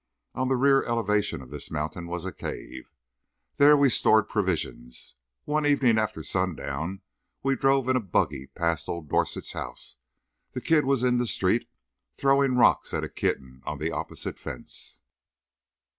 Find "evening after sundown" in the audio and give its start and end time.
5.63-7.01